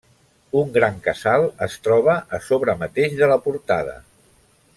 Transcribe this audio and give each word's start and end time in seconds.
Un 0.61 0.71
gran 0.77 0.95
casal 1.07 1.45
es 1.67 1.77
troba 1.89 2.17
a 2.39 2.41
sobre 2.49 2.77
mateix 2.83 3.15
de 3.21 3.31
la 3.35 3.39
portada. 3.49 3.99